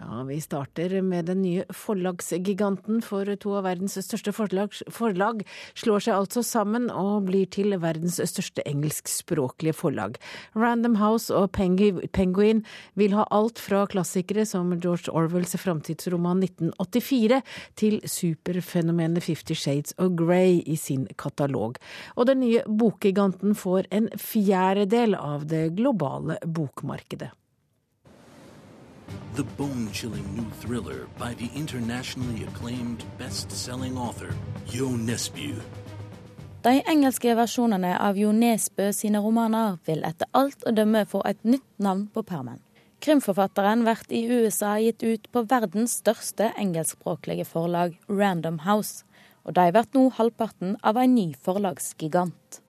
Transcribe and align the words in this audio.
Ja, 0.00 0.22
Vi 0.26 0.40
starter 0.40 1.02
med 1.02 1.24
den 1.24 1.42
nye 1.42 1.64
forlagsgiganten, 1.70 2.98
for 3.02 3.28
to 3.38 3.52
av 3.54 3.62
verdens 3.68 3.94
største 4.02 4.32
forlag, 4.34 4.74
forlag, 4.90 5.44
slår 5.78 6.02
seg 6.02 6.16
altså 6.16 6.42
sammen 6.42 6.88
og 6.90 7.28
blir 7.28 7.46
til 7.46 7.76
verdens 7.78 8.18
største 8.18 8.64
engelskspråklige 8.66 9.76
forlag. 9.78 10.18
Random 10.58 10.96
House 10.98 11.30
og 11.30 11.52
Penguin 11.54 12.64
vil 12.98 13.14
ha 13.14 13.28
alt 13.30 13.62
fra 13.62 13.84
klassikere 13.86 14.42
som 14.50 14.74
George 14.80 15.14
Orwells 15.14 15.54
framtidsroman 15.62 16.42
1984 16.42 17.40
til 17.78 18.00
superfenomenet 18.02 19.22
Fifty 19.22 19.54
Shades 19.54 19.94
of 20.02 20.16
Grey 20.18 20.58
i 20.66 20.74
sin 20.74 21.06
katalog. 21.14 21.78
Og 22.18 22.26
den 22.26 22.42
nye 22.42 22.66
bokgiganten 22.66 23.54
får 23.54 23.86
en 23.94 24.10
fjerdedel 24.18 25.14
av 25.14 25.46
det 25.54 25.68
globale 25.78 26.42
bokmarkedet. 26.42 27.30
The 29.34 29.42
bone 29.42 29.90
chilling 29.92 30.36
new 30.36 30.48
thriller 30.60 31.08
by 31.18 31.34
the 31.34 31.50
internationally 31.56 32.44
acclaimed 32.44 33.04
best 33.18 33.50
selling 33.50 33.98
author 33.98 34.30
Jo 34.66 34.88
Nesbø. 34.90 35.56
De 36.62 36.82
engelske 36.86 37.34
versjonene 37.34 37.96
av 37.98 38.14
Jo 38.14 38.30
Nesbø 38.30 38.92
sine 38.94 39.18
romaner 39.18 39.80
vil 39.88 40.04
etter 40.06 40.30
alt 40.38 40.62
å 40.62 40.70
dømme 40.76 41.02
få 41.10 41.24
et 41.26 41.42
nytt 41.42 41.66
navn 41.82 42.04
på 42.14 42.22
permen. 42.22 42.60
Krimforfatteren 43.02 43.82
blir 43.82 44.14
i 44.14 44.22
USA 44.30 44.76
gitt 44.78 45.02
ut 45.02 45.26
på 45.32 45.42
verdens 45.50 45.98
største 45.98 46.52
engelskspråklige 46.54 47.44
forlag, 47.44 47.98
Random 48.06 48.62
House, 48.68 49.02
og 49.42 49.58
de 49.58 49.66
blir 49.74 49.90
nå 49.98 50.04
halvparten 50.14 50.78
av 50.86 50.94
en 51.02 51.14
ny 51.18 51.32
forlagsgigant. 51.34 52.62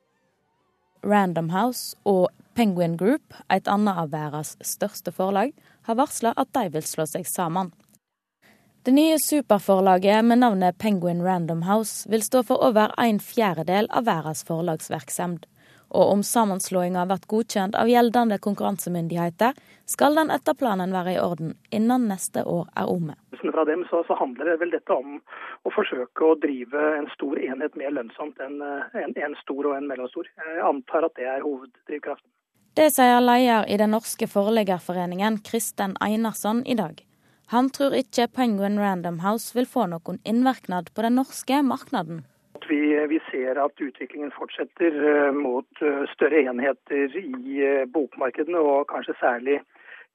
Random 1.05 1.53
House 1.53 1.93
og 2.09 2.31
Penguin 2.57 2.97
Group, 2.97 3.37
et 3.53 3.69
annet 3.69 4.01
av 4.01 4.09
verdens 4.17 4.57
største 4.65 5.13
forlag, 5.13 5.53
har 5.85 5.97
varsla 5.99 6.33
at 6.35 6.53
de 6.57 6.69
vil 6.73 6.85
slå 6.85 7.07
seg 7.09 7.27
sammen. 7.29 7.71
Det 8.85 8.93
nye 8.93 9.17
superforlaget 9.19 10.25
med 10.25 10.43
navnet 10.43 10.77
Penguin 10.77 11.23
Random 11.25 11.63
House 11.65 12.09
vil 12.09 12.21
stå 12.21 12.43
for 12.45 12.61
over 12.67 12.91
en 13.01 13.17
fjerdedel 13.19 13.89
av 13.89 14.05
verdens 14.05 14.43
forlagsvirksomhet. 14.45 15.47
Og 15.89 16.11
om 16.11 16.21
sammenslåinga 16.23 17.05
blir 17.09 17.25
godkjent 17.31 17.77
av 17.79 17.89
gjeldende 17.89 18.37
konkurransemyndigheter, 18.45 19.57
skal 19.89 20.17
den 20.19 20.29
etter 20.33 20.53
planen 20.59 20.93
være 20.93 21.15
i 21.15 21.19
orden 21.21 21.55
innen 21.73 22.05
neste 22.11 22.43
år 22.45 22.69
er 22.77 22.91
omme. 22.93 23.17
Fra 23.41 23.65
dem 23.65 23.87
så, 23.89 24.03
så, 24.07 24.17
handler 24.19 24.51
det 24.51 24.59
vel 24.61 24.73
dette 24.73 24.93
om 24.93 25.17
å 25.65 25.73
forsøke 25.73 26.25
å 26.29 26.37
drive 26.45 26.85
en 26.99 27.09
stor 27.13 27.41
enhet 27.41 27.77
mer 27.79 27.93
lønnsomt 27.97 28.41
enn 28.43 28.61
en, 28.61 29.13
en 29.15 29.37
stor 29.41 29.71
og 29.71 29.77
en 29.77 29.89
mellomstor. 29.89 30.29
Jeg 30.29 30.61
antar 30.65 31.09
at 31.09 31.17
det 31.17 31.29
er 31.29 31.45
hoveddrivkraften. 31.45 32.34
Det 32.75 32.89
sier 32.91 33.21
leder 33.23 33.69
i 33.71 33.77
den 33.79 33.93
norske 33.95 34.27
forleggerforeningen, 34.27 35.37
Kristen 35.47 35.93
Einarsson, 36.03 36.57
i 36.67 36.73
dag. 36.75 36.97
Han 37.53 37.69
tror 37.71 37.93
ikke 37.95 38.25
Penguin 38.35 38.75
Random 38.83 39.21
House 39.23 39.55
vil 39.55 39.67
få 39.75 39.85
noen 39.87 40.17
innvirkning 40.27 40.89
på 40.91 41.05
den 41.05 41.15
norske 41.15 41.61
markedet. 41.63 42.17
Vi, 42.67 42.81
vi, 43.13 43.21
ser 43.29 43.61
at 43.63 43.79
utviklingen 43.79 44.33
fortsetter 44.35 44.91
uh, 44.91 45.31
mot 45.31 45.83
uh, 45.85 46.03
større 46.11 46.43
enheter 46.51 47.15
i 47.15 47.61
uh, 47.63 47.87
bokmarkedene, 47.95 48.59
og 48.59 48.89
kanskje 48.91 49.15
særlig 49.21 49.61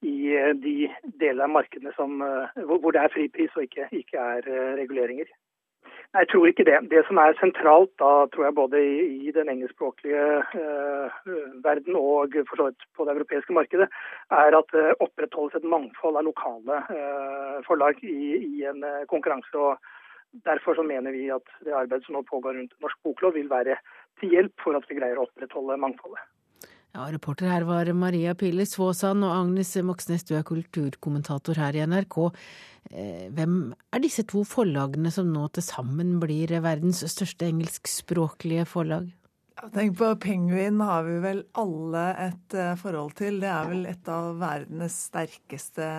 i 0.05 0.37
de 0.61 0.77
deler 1.17 1.47
av 1.47 1.55
markedene 1.57 1.97
som, 1.97 2.21
hvor 2.61 2.93
det 2.93 3.07
er 3.07 3.13
fripris 3.13 3.57
og 3.57 3.65
ikke, 3.69 3.89
ikke 4.03 4.21
er 4.37 4.47
reguleringer. 4.81 5.33
Jeg 6.19 6.27
tror 6.31 6.47
ikke 6.49 6.65
det. 6.67 6.79
Det 6.91 7.05
som 7.07 7.19
er 7.23 7.37
sentralt 7.39 7.93
da, 8.03 8.27
tror 8.35 8.45
jeg 8.49 8.55
både 8.57 8.79
i, 8.83 9.31
den 9.35 9.51
engelskspråklige 9.53 10.25
eh, 10.59 11.21
verden 11.63 11.99
og 12.01 12.35
på 12.51 13.07
det 13.07 13.15
europeiske 13.15 13.55
markedet, 13.55 13.87
er 14.41 14.57
at 14.59 14.75
det 14.75 14.89
uh, 14.89 15.05
opprettholdes 15.07 15.61
et 15.61 15.69
mangfold 15.75 16.19
av 16.19 16.27
lokale 16.27 16.81
eh, 16.97 17.61
forlag 17.69 18.03
i, 18.03 18.19
i 18.43 18.67
en 18.73 18.83
konkurranse. 19.13 19.55
og 19.55 19.79
Derfor 20.51 20.75
så 20.75 20.83
mener 20.83 21.15
vi 21.15 21.29
at 21.31 21.47
det 21.63 21.79
arbeidet 21.79 22.09
som 22.09 22.19
nå 22.19 22.27
pågår 22.27 22.59
rundt 22.59 22.75
norsk 22.83 22.99
boklov, 23.07 23.39
vil 23.39 23.51
være 23.51 23.79
til 24.19 24.35
hjelp 24.35 24.67
for 24.67 24.75
at 24.75 24.91
vi 24.91 24.99
greier 24.99 25.19
å 25.19 25.29
opprettholde 25.31 25.79
mangfoldet. 25.79 26.27
Ja, 26.91 27.05
Reporter 27.07 27.47
her 27.47 27.63
var 27.69 27.87
Maria 27.95 28.33
Pille 28.35 28.65
Svåsand 28.67 29.23
og 29.23 29.31
Agnes 29.31 29.77
Moxnes, 29.87 30.25
du 30.27 30.35
er 30.35 30.47
kulturkommentator 30.47 31.61
her 31.63 31.77
i 31.79 31.85
NRK. 31.87 32.17
Eh, 32.91 33.29
hvem 33.37 33.55
er 33.95 34.03
disse 34.03 34.25
to 34.27 34.43
forlagene 34.49 35.13
som 35.15 35.31
nå 35.31 35.45
til 35.55 35.63
sammen 35.63 36.17
blir 36.23 36.57
verdens 36.65 37.05
største 37.13 37.47
engelskspråklige 37.47 38.67
forlag? 38.67 39.07
Tenk 39.71 39.99
på 40.01 40.09
Penguin 40.19 40.81
har 40.83 41.05
vi 41.05 41.19
vel 41.23 41.45
alle 41.61 42.05
et 42.27 42.59
eh, 42.59 42.75
forhold 42.81 43.15
til. 43.21 43.39
Det 43.43 43.51
er 43.53 43.71
vel 43.71 43.87
et 43.91 44.11
av 44.11 44.33
verdens 44.41 44.97
sterkeste 45.11 45.91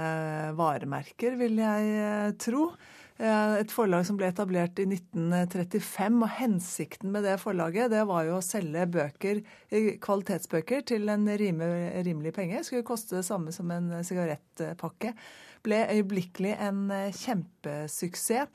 varemerker, 0.57 1.39
vil 1.39 1.61
jeg 1.61 1.91
eh, 2.01 2.33
tro. 2.41 2.71
Eh, 3.21 3.55
et 3.61 3.69
forlag 3.69 4.05
som 4.07 4.17
ble 4.17 4.31
etablert 4.31 4.79
i 4.81 4.87
1935. 4.87 6.23
og 6.25 6.31
Hensikten 6.39 7.11
med 7.13 7.27
det 7.27 7.35
forlaget 7.41 7.91
det 7.93 8.01
var 8.09 8.25
jo 8.25 8.39
å 8.39 8.45
selge 8.45 8.87
bøker, 8.95 9.43
eh, 9.69 9.91
kvalitetsbøker 10.01 10.81
til 10.89 11.05
en 11.13 11.27
rimelig 11.29 12.33
penge. 12.33 12.63
Skulle 12.65 12.87
koste 12.87 13.19
det 13.19 13.27
samme 13.27 13.53
som 13.53 13.69
en 13.69 13.91
sigarettpakke. 14.01 15.13
Ble 15.61 15.83
øyeblikkelig 15.93 16.55
en 16.57 16.89
eh, 16.89 17.11
kjempesuksess. 17.13 18.49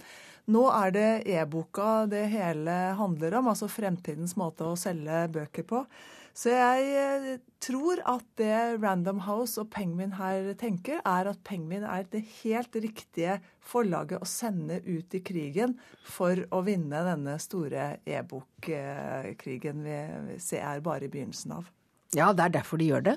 Nå 0.50 0.62
er 0.70 0.90
det 0.94 1.10
e-boka 1.26 2.06
det 2.10 2.26
hele 2.30 2.74
handler 2.98 3.38
om, 3.38 3.48
altså 3.50 3.70
fremtidens 3.70 4.36
måte 4.38 4.66
å 4.66 4.78
selge 4.78 5.28
bøker 5.34 5.66
på. 5.66 5.86
Så 6.36 6.52
jeg 6.52 6.88
eh, 7.00 7.28
tror 7.64 8.02
at 8.04 8.24
det 8.36 8.56
Random 8.82 9.22
House 9.24 9.56
og 9.62 9.70
Penguin 9.72 10.12
her 10.18 10.50
tenker, 10.60 11.00
er 11.00 11.30
at 11.30 11.40
Penguin 11.48 11.86
er 11.88 12.04
det 12.12 12.26
helt 12.42 12.76
riktige 12.76 13.38
forlaget 13.64 14.20
å 14.20 14.28
sende 14.28 14.82
ut 14.84 15.16
i 15.16 15.22
krigen 15.24 15.78
for 16.04 16.42
å 16.52 16.60
vinne 16.66 17.00
denne 17.08 17.38
store 17.40 17.94
e-bokkrigen 18.04 19.80
vi 19.86 19.96
ser 20.44 20.84
bare 20.84 21.08
i 21.08 21.14
begynnelsen 21.14 21.56
av. 21.56 21.72
Ja, 22.14 22.28
det 22.36 22.44
er 22.44 22.54
derfor 22.60 22.84
de 22.84 22.90
gjør 22.92 23.08
det? 23.08 23.16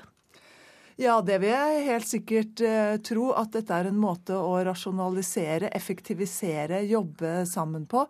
Ja, 1.00 1.14
det 1.24 1.38
vil 1.40 1.48
jeg 1.48 1.84
helt 1.86 2.08
sikkert 2.08 2.60
eh, 2.64 2.96
tro. 3.04 3.30
At 3.36 3.54
dette 3.54 3.72
er 3.72 3.88
en 3.88 4.00
måte 4.00 4.36
å 4.36 4.58
rasjonalisere, 4.66 5.70
effektivisere, 5.76 6.82
jobbe 6.88 7.46
sammen 7.48 7.86
på. 7.88 8.02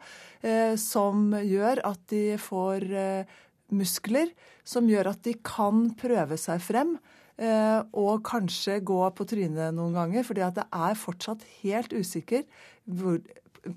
Eh, 0.43 0.75
som 0.81 1.31
gjør 1.35 1.85
at 1.87 2.03
de 2.11 2.25
får 2.43 2.89
eh, 2.91 3.39
muskler 3.75 4.33
som 4.67 4.89
gjør 4.91 5.13
at 5.13 5.25
de 5.27 5.35
kan 5.47 5.89
prøve 5.99 6.39
seg 6.41 6.63
frem. 6.65 6.97
Eh, 7.41 7.81
og 7.97 8.21
kanskje 8.29 8.83
gå 8.85 9.01
på 9.17 9.25
trynet 9.29 9.73
noen 9.73 9.97
ganger, 9.97 10.27
fordi 10.27 10.45
det 10.59 10.67
er 10.77 10.99
fortsatt 11.01 11.47
helt 11.63 11.95
usikker 11.97 12.45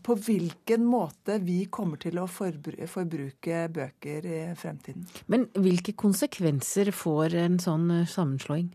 på 0.04 0.16
hvilken 0.26 0.86
måte 0.88 1.38
vi 1.44 1.64
kommer 1.72 2.00
til 2.00 2.20
å 2.20 2.28
forbruke 2.28 3.64
bøker 3.76 4.28
i 4.28 4.42
fremtiden. 4.60 5.08
Men 5.32 5.48
hvilke 5.56 5.96
konsekvenser 5.96 6.92
får 6.96 7.38
en 7.46 7.60
sånn 7.64 7.90
eh, 8.02 8.08
sammenslåing? 8.10 8.70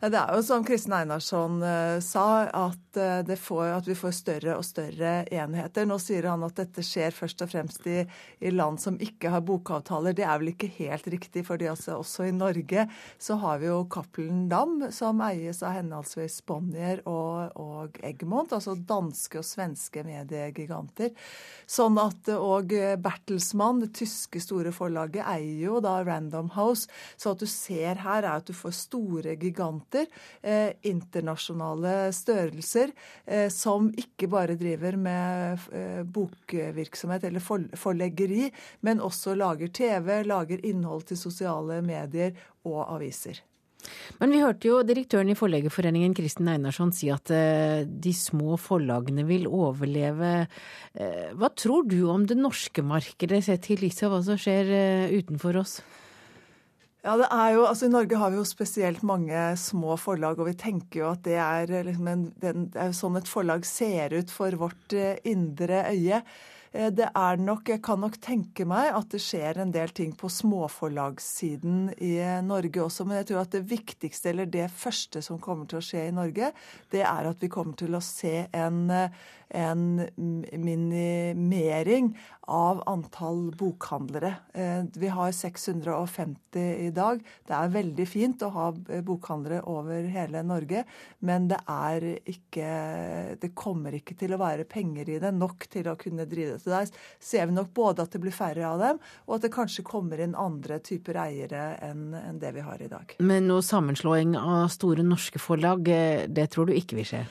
Det 0.00 0.16
er 0.16 0.30
jo 0.32 0.40
som 0.40 0.62
Kristin 0.64 0.94
Einarsson 0.96 1.58
uh, 1.60 1.98
sa, 2.00 2.46
at, 2.48 2.96
uh, 2.96 3.32
får, 3.36 3.64
at, 3.68 3.88
vi 3.90 3.92
får 3.98 4.14
større 4.16 4.54
og 4.56 4.64
større 4.64 5.10
enheter. 5.28 5.84
Nå 5.84 5.98
sier 6.00 6.24
han 6.30 6.40
at 6.46 6.56
dette 6.56 6.80
skjer 6.80 7.12
først 7.12 7.44
og 7.44 7.50
fremst 7.52 7.84
i, 7.84 7.98
i 8.40 8.52
land 8.54 8.80
som 8.80 8.96
ikke 8.96 9.28
har 9.34 9.44
bokavtaler. 9.44 10.16
Det 10.16 10.24
er 10.24 10.38
vel 10.40 10.54
ikke 10.54 10.70
helt 10.78 11.04
riktig, 11.12 11.42
fordi 11.44 11.68
altså, 11.68 11.98
også 12.00 12.30
i 12.30 12.32
Norge 12.32 12.86
så 13.20 13.36
har 13.42 13.60
vi 13.60 13.68
jo 13.68 13.82
Cappelen 13.92 14.46
Dam, 14.48 14.86
som 14.88 15.20
eies 15.26 15.60
av 15.60 15.76
henholdsvis 15.76 16.38
Bonnier 16.48 17.04
og, 17.04 17.52
og 17.60 18.00
Egmont, 18.00 18.56
altså 18.56 18.78
danske 18.80 19.42
og 19.42 19.44
svenske 19.44 20.06
mediegiganter. 20.08 21.12
Sånn 21.68 22.00
at 22.00 22.32
og 22.38 22.72
Bertelsmann, 23.04 23.84
det 23.84 23.92
tyske 24.00 24.40
store 24.40 24.72
forlaget, 24.72 25.26
eier 25.28 25.60
jo 25.66 25.84
da 25.84 25.98
Random 26.08 26.48
House. 26.56 26.88
Så 27.20 27.36
at 27.36 27.44
du 27.44 27.48
ser 27.50 28.00
her 28.00 28.24
er 28.24 28.32
at 28.38 28.48
du 28.48 28.56
får 28.56 28.78
store 28.80 29.36
giganter 29.36 29.89
giganter, 29.90 30.06
eh, 30.42 30.72
internasjonale 30.82 32.12
størrelser, 32.12 32.92
eh, 33.26 33.48
som 33.48 33.92
ikke 33.96 34.28
bare 34.28 34.56
driver 34.56 34.96
med 34.96 35.58
eh, 35.72 36.02
bokvirksomhet 36.04 37.24
eller 37.24 37.40
for, 37.40 37.60
forleggeri, 37.74 38.50
men 38.82 39.00
også 39.00 39.36
lager 39.36 39.68
TV, 39.68 40.24
lager 40.24 40.64
innhold 40.64 41.06
til 41.06 41.16
sosiale 41.16 41.82
medier 41.82 42.32
og 42.64 42.94
aviser. 42.94 43.40
Men 44.20 44.30
vi 44.30 44.42
hørte 44.42 44.68
jo 44.68 44.82
direktøren 44.84 45.30
i 45.30 45.34
Forleggerforeningen 45.34 46.12
Kristin 46.14 46.50
Einarsson 46.52 46.92
si 46.92 47.08
at 47.08 47.30
eh, 47.30 47.86
de 47.86 48.12
små 48.12 48.58
forlagene 48.60 49.24
vil 49.24 49.46
overleve. 49.48 50.46
Eh, 50.92 51.32
hva 51.32 51.48
tror 51.56 51.88
du 51.88 52.04
om 52.12 52.26
det 52.26 52.36
norske 52.36 52.82
markedet, 52.84 53.42
sett 53.46 53.70
i 53.70 53.78
lys 53.80 54.02
av 54.04 54.12
hva 54.12 54.20
som 54.26 54.36
skjer 54.36 54.68
eh, 54.68 55.16
utenfor 55.16 55.62
oss? 55.62 55.80
Ja, 57.00 57.14
det 57.16 57.30
er 57.32 57.54
jo, 57.54 57.62
altså 57.64 57.86
I 57.88 57.92
Norge 57.94 58.18
har 58.20 58.32
vi 58.32 58.36
jo 58.36 58.44
spesielt 58.44 59.00
mange 59.08 59.44
små 59.56 59.94
forlag, 59.96 60.36
og 60.36 60.50
vi 60.50 60.56
tenker 60.60 61.00
jo 61.00 61.06
at 61.14 61.22
det 61.24 61.38
er, 61.40 61.72
liksom 61.86 62.10
en, 62.12 62.24
det 62.42 62.50
er 62.76 62.92
sånn 62.96 63.16
et 63.16 63.30
forlag 63.30 63.64
ser 63.64 64.12
ut 64.18 64.32
for 64.34 64.56
vårt 64.60 64.92
eh, 64.92 65.16
indre 65.32 65.86
øye. 65.94 66.20
Eh, 66.72 66.90
det 66.94 67.08
er 67.16 67.36
nok, 67.36 67.68
Jeg 67.68 67.82
kan 67.82 68.00
nok 68.00 68.20
tenke 68.22 68.64
meg 68.68 68.92
at 68.94 69.10
det 69.10 69.20
skjer 69.22 69.58
en 69.58 69.72
del 69.74 69.90
ting 69.94 70.12
på 70.14 70.30
småforlagssiden 70.30 71.94
i 71.98 72.14
Norge 72.46 72.84
også, 72.84 73.06
men 73.06 73.20
jeg 73.20 73.30
tror 73.30 73.42
at 73.42 73.56
det 73.56 73.64
viktigste, 73.70 74.30
eller 74.30 74.46
det 74.46 74.70
første 74.70 75.22
som 75.22 75.40
kommer 75.42 75.66
til 75.66 75.80
å 75.80 75.84
skje 75.84 76.06
i 76.08 76.14
Norge, 76.14 76.52
det 76.90 77.02
er 77.02 77.30
at 77.30 77.42
vi 77.42 77.50
kommer 77.50 77.74
til 77.78 77.98
å 77.98 78.04
se 78.04 78.46
en 78.52 78.86
en 79.50 80.06
minimering 80.52 82.18
av 82.40 82.82
antall 82.86 83.50
bokhandlere. 83.58 84.34
Eh, 84.54 84.84
vi 84.94 85.08
har 85.10 85.32
650 85.32 86.86
i 86.86 86.90
dag. 86.94 87.22
Det 87.46 87.54
er 87.54 87.72
veldig 87.74 88.06
fint 88.08 88.42
å 88.46 88.50
ha 88.54 88.68
bokhandlere 89.06 89.62
over 89.70 90.06
hele 90.10 90.42
Norge, 90.46 90.84
men 91.26 91.48
det 91.50 91.58
er 91.66 92.06
ikke 92.24 92.70
Det 93.40 93.52
kommer 93.54 93.94
ikke 93.94 94.14
til 94.18 94.34
å 94.34 94.40
være 94.40 94.64
penger 94.68 95.08
i 95.08 95.18
det 95.22 95.32
nok 95.34 95.66
til 95.70 95.88
å 95.90 95.96
kunne 95.98 96.26
drive. 96.28 96.59
Så 96.60 96.72
der 96.72 96.90
ser 97.18 97.48
vi 97.48 97.56
nok 97.56 97.72
både 97.76 98.06
at 98.06 98.14
det 98.14 98.22
blir 98.22 98.34
færre 98.34 98.66
av 98.68 98.80
dem, 98.82 99.02
og 99.26 99.36
at 99.36 99.46
det 99.46 99.52
kanskje 99.54 99.86
kommer 99.86 100.20
inn 100.20 100.38
andre 100.38 100.80
typer 100.84 101.18
eiere 101.24 101.74
enn 101.84 102.40
det 102.40 102.54
vi 102.56 102.64
har 102.64 102.80
i 102.82 102.90
dag. 102.90 103.16
Men 103.18 103.48
noe 103.50 103.64
sammenslåing 103.64 104.36
av 104.38 104.68
store 104.72 105.06
norske 105.06 105.40
forlag, 105.42 105.88
eh, 105.88 106.26
det 106.28 106.50
tror 106.54 106.70
du 106.70 106.76
ikke 106.76 107.00
vil 107.00 107.08
skje? 107.14 107.24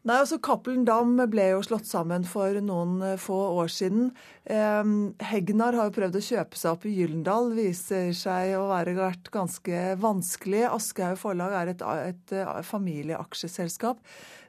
Nei, 0.00 0.14
altså 0.16 0.38
Cappelen 0.40 0.86
Dam 0.88 1.18
ble 1.28 1.50
jo 1.50 1.58
slått 1.60 1.84
sammen 1.84 2.22
for 2.24 2.56
noen 2.64 3.02
eh, 3.04 3.18
få 3.20 3.36
år 3.60 3.68
siden. 3.68 4.06
Eh, 4.48 4.92
Hegnar 5.28 5.76
har 5.76 5.90
jo 5.90 5.96
prøvd 5.98 6.16
å 6.16 6.22
kjøpe 6.24 6.56
seg 6.56 6.70
opp 6.72 6.86
i 6.88 6.94
Gyllendal, 6.96 7.50
viser 7.52 8.08
seg 8.16 8.54
å 8.56 8.64
være 8.70 8.96
vært 8.96 9.28
ganske 9.34 9.82
vanskelig. 10.00 10.64
Aschehoug 10.70 11.20
forlag 11.20 11.56
er 11.58 11.74
et, 11.74 11.84
et, 12.14 12.32
eh, 12.32 12.62
familieaksjeselskap. 12.64 14.00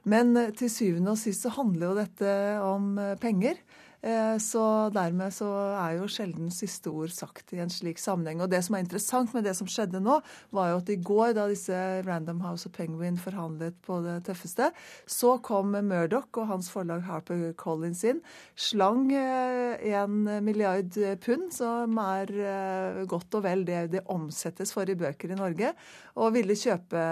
Men 0.08 0.32
til 0.56 0.72
syvende 0.72 1.12
og 1.12 1.20
sist 1.20 1.44
så 1.44 1.52
handler 1.52 1.90
jo 1.90 1.98
dette 2.00 2.32
om 2.64 2.96
penger. 3.20 3.60
Eh, 4.02 4.36
så 4.42 4.90
dermed 4.90 5.30
så 5.30 5.46
er 5.78 6.00
jo 6.00 6.08
sjelden 6.10 6.48
siste 6.50 6.90
ord 6.90 7.12
sagt 7.14 7.52
i 7.54 7.60
en 7.62 7.70
slik 7.70 8.00
sammenheng. 8.02 8.40
Og 8.42 8.50
det 8.50 8.58
som 8.66 8.74
er 8.74 8.82
interessant 8.82 9.30
med 9.34 9.46
det 9.46 9.54
som 9.54 9.68
skjedde 9.70 10.00
nå, 10.02 10.16
var 10.50 10.72
jo 10.72 10.80
at 10.80 10.90
i 10.90 10.98
går, 10.98 11.36
da 11.38 11.46
disse 11.50 11.76
Random 12.02 12.40
House 12.42 12.66
og 12.66 12.74
Penguin 12.74 13.20
forhandlet 13.20 13.78
på 13.86 14.00
det 14.02 14.18
tøffeste, 14.26 14.72
så 15.06 15.36
kom 15.46 15.76
Murdoch 15.86 16.40
og 16.42 16.50
hans 16.50 16.70
forlag 16.72 17.04
Harper 17.06 17.52
Collins 17.58 18.02
inn, 18.08 18.18
slang 18.58 19.06
eh, 19.14 19.78
en 19.94 20.26
milliard 20.42 20.98
pund, 21.22 21.52
som 21.54 22.02
er 22.02 22.34
eh, 22.42 23.02
godt 23.06 23.38
og 23.38 23.46
vel 23.46 23.62
det 23.68 23.84
det 23.92 24.04
omsettes 24.10 24.74
for 24.74 24.88
i 24.88 24.98
bøker 24.98 25.30
i 25.30 25.38
Norge, 25.38 25.72
og 26.18 26.34
ville 26.34 26.58
kjøpe 26.58 27.06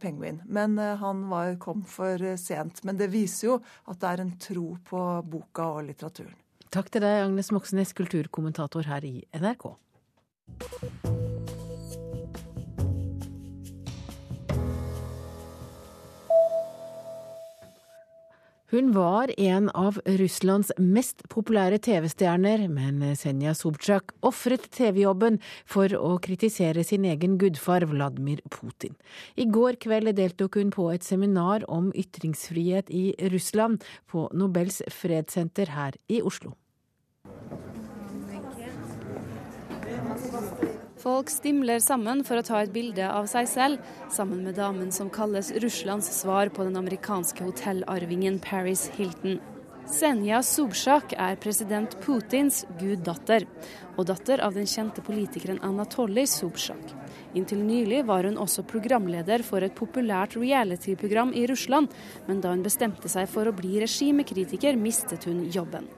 Penguin. 0.00 0.40
Men 0.48 0.78
han 0.78 1.26
var, 1.30 1.52
kom 1.60 1.84
for 1.86 2.22
sent. 2.40 2.80
Men 2.86 2.98
det 2.98 3.10
viser 3.12 3.46
jo 3.50 3.60
at 3.90 4.00
det 4.00 4.10
er 4.10 4.24
en 4.24 4.34
tro 4.40 4.66
på 4.86 5.04
boka 5.30 5.68
og 5.76 5.84
litteraturen. 5.88 6.29
Takk 6.70 6.86
til 6.94 7.02
deg, 7.02 7.24
Agnes 7.24 7.48
Moxnes, 7.50 7.90
kulturkommentator 7.98 8.86
her 8.86 9.02
i 9.02 9.24
NRK. 9.34 9.72
Hun 18.70 18.92
var 18.94 19.32
en 19.34 19.66
av 19.74 19.96
Russlands 20.20 20.70
mest 20.78 21.24
populære 21.32 21.80
TV-stjerner, 21.82 22.68
men 22.70 23.02
Senja 23.18 23.50
Sobtsjak 23.58 24.14
ofret 24.22 24.68
TV-jobben 24.70 25.40
for 25.66 25.90
å 25.98 26.12
kritisere 26.22 26.86
sin 26.86 27.08
egen 27.10 27.34
gudfar 27.42 27.88
Vladimir 27.90 28.38
Putin. 28.46 28.94
I 29.34 29.48
går 29.50 29.80
kveld 29.82 30.14
deltok 30.14 30.60
hun 30.62 30.70
på 30.70 30.86
et 30.94 31.02
seminar 31.02 31.66
om 31.66 31.90
ytringsfrihet 31.98 32.94
i 32.94 33.08
Russland 33.34 33.82
på 34.06 34.28
Nobels 34.30 34.84
fredssenter 34.86 35.74
her 35.74 35.98
i 36.06 36.22
Oslo. 36.22 36.54
Folk 41.00 41.30
stimler 41.32 41.80
sammen 41.80 42.20
for 42.28 42.36
å 42.36 42.44
ta 42.44 42.58
et 42.60 42.72
bilde 42.74 43.06
av 43.08 43.24
seg 43.30 43.46
selv, 43.48 43.92
sammen 44.12 44.42
med 44.44 44.58
damen 44.60 44.90
som 44.92 45.08
kalles 45.12 45.48
Russlands 45.62 46.10
svar 46.12 46.50
på 46.52 46.66
den 46.66 46.76
amerikanske 46.76 47.46
hotellarvingen 47.46 48.36
Paris 48.44 48.86
Hilton. 48.98 49.38
Senja 49.90 50.42
Subsjak 50.44 51.14
er 51.18 51.38
president 51.40 51.96
Putins 52.04 52.60
guddatter, 52.78 53.46
og 53.96 54.06
datter 54.10 54.42
av 54.44 54.54
den 54.54 54.68
kjente 54.68 55.02
politikeren 55.02 55.62
Anatolij 55.66 56.28
Subsjak. 56.30 56.92
Inntil 57.34 57.64
nylig 57.64 58.04
var 58.06 58.28
hun 58.28 58.38
også 58.38 58.66
programleder 58.68 59.42
for 59.46 59.64
et 59.64 59.74
populært 59.78 60.36
reality-program 60.38 61.32
i 61.34 61.46
Russland, 61.50 61.90
men 62.28 62.44
da 62.44 62.52
hun 62.52 62.62
bestemte 62.66 63.10
seg 63.10 63.26
for 63.32 63.48
å 63.48 63.56
bli 63.56 63.80
regimekritiker, 63.82 64.78
mistet 64.78 65.26
hun 65.30 65.46
jobben. 65.48 65.88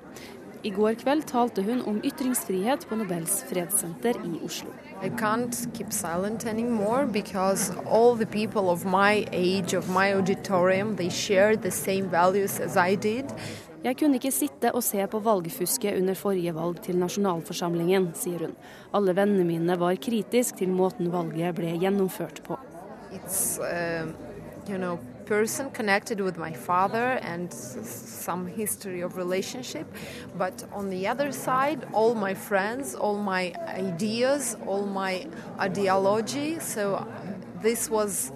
I 0.63 0.71
går 0.71 0.95
kveld 1.01 1.25
talte 1.27 1.63
hun 1.67 1.81
om 1.91 1.97
ytringsfrihet 2.07 2.85
på 2.87 2.95
Nobels 2.95 3.41
fredssenter 3.49 4.15
i 4.23 4.37
Oslo. 4.47 4.71
I 5.03 5.09
can't 5.19 5.57
keep 5.75 5.91
silent 5.91 6.47
anymore 6.47 7.07
because 7.07 7.73
all 7.87 8.15
the 8.15 8.27
people 8.27 8.71
of 8.71 8.85
my 8.85 9.27
age, 9.33 9.75
of 9.75 9.89
my 9.91 10.15
auditorium, 10.15 10.95
they 10.97 11.11
share 11.11 11.57
the 11.57 11.71
same 11.71 12.09
values 12.13 12.61
as 12.61 12.77
I 12.77 12.95
did. 12.95 13.35
Jeg 13.83 13.99
kunne 13.99 14.21
ikke 14.21 14.31
sitte 14.31 14.71
og 14.71 14.85
se 14.87 15.03
på 15.11 15.19
valgfusket 15.19 15.99
under 15.99 16.15
forrige 16.15 16.55
valg 16.55 16.79
til 16.85 17.01
nasjonalforsamlingen, 17.03 18.13
sier 18.15 18.47
hun. 18.47 18.55
Alle 18.95 19.17
vennene 19.19 19.49
mine 19.49 19.79
var 19.81 19.99
kritiske 19.99 20.63
til 20.63 20.71
måten 20.71 21.11
valget 21.11 21.59
ble 21.59 21.75
gjennomført 21.83 22.39
på. 22.47 22.61
It's, 23.11 23.59
uh, 23.59 24.07
you 24.71 24.79
know, 24.79 25.01
person 25.27 25.71
connected 25.71 26.21
with 26.21 26.37
my 26.37 26.53
father 26.53 27.19
and 27.23 27.53
some 27.53 28.47
history 28.47 29.01
of 29.01 29.17
relationship 29.17 29.87
but 30.37 30.65
on 30.73 30.91
the 30.91 31.07
other 31.07 31.33
side 31.33 31.87
all 31.93 32.15
my 32.15 32.35
friends 32.35 32.95
all 32.95 33.19
my 33.19 33.53
ideas 33.69 34.57
all 34.67 34.87
my 34.87 35.27
ideology 35.61 36.59
so 36.59 37.07
this 37.63 37.89
was 37.91 38.33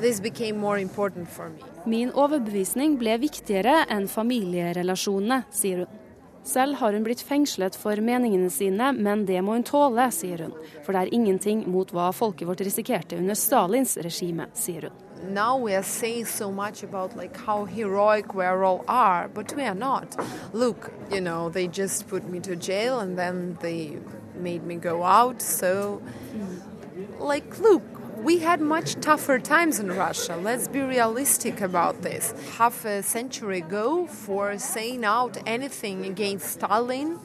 this 0.00 0.20
became 0.20 0.56
more 0.56 0.78
important 0.78 1.28
for 1.28 1.48
me 1.50 1.62
Min 1.88 2.10
overbevisning 2.12 2.98
ble 3.00 3.14
viktigere 3.22 3.86
enn 3.88 4.04
familierelasjonene, 4.10 5.38
sier 5.48 5.84
hun. 5.86 6.00
Selv 6.44 6.76
har 6.80 6.92
hun 6.92 7.04
blitt 7.04 7.22
fengslet 7.24 7.76
for 7.76 8.00
meningene 8.04 8.50
sine, 8.52 8.90
men 8.92 9.24
det 9.28 9.40
må 9.44 9.56
hun 9.56 9.64
tåle, 9.64 10.06
sier 10.12 10.44
hun. 10.44 10.52
For 10.84 10.92
det 10.92 11.06
er 11.06 11.14
ingenting 11.16 11.64
mot 11.72 11.92
hva 11.96 12.10
folket 12.16 12.48
vårt 12.48 12.60
risikerte 12.64 13.16
under 13.16 13.36
Stalins 13.36 13.96
regime, 14.04 14.50
sier 14.56 14.90
hun. 14.90 15.09
Now 15.24 15.56
we 15.56 15.74
are 15.74 15.82
saying 15.82 16.26
so 16.26 16.50
much 16.50 16.82
about 16.82 17.16
like 17.16 17.36
how 17.36 17.64
heroic 17.64 18.34
we 18.34 18.44
all 18.44 18.84
are, 18.88 19.28
but 19.28 19.54
we 19.54 19.64
are 19.64 19.74
not. 19.74 20.16
Look, 20.52 20.92
you 21.10 21.20
know, 21.20 21.48
they 21.48 21.68
just 21.68 22.08
put 22.08 22.28
me 22.28 22.40
to 22.40 22.56
jail 22.56 23.00
and 23.00 23.18
then 23.18 23.58
they 23.60 23.98
made 24.34 24.64
me 24.64 24.76
go 24.76 25.04
out. 25.04 25.42
So, 25.42 26.02
like, 27.18 27.58
look, 27.58 27.82
we 28.16 28.38
had 28.38 28.60
much 28.60 28.96
tougher 28.96 29.38
times 29.38 29.78
in 29.78 29.92
Russia. 29.92 30.36
Let's 30.36 30.68
be 30.68 30.80
realistic 30.80 31.60
about 31.60 32.02
this. 32.02 32.34
Half 32.56 32.84
a 32.84 33.02
century 33.02 33.58
ago, 33.58 34.06
for 34.06 34.58
saying 34.58 35.04
out 35.04 35.38
anything 35.46 36.04
against 36.04 36.50
Stalin 36.50 37.18